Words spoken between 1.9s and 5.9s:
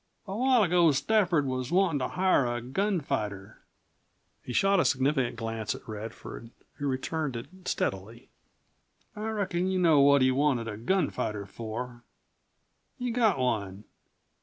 to hire a gunfighter." He shot a significant glance at